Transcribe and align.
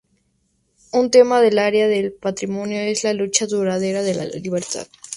Un 0.93 1.11
tema 1.11 1.41
del 1.41 1.59
área 1.59 1.87
del 1.87 2.11
patrimonio 2.11 2.79
es 2.81 3.03
la 3.03 3.13
lucha 3.13 3.45
duradera 3.45 4.01
por 4.03 4.15
la 4.15 4.25
libertad. 4.39 4.87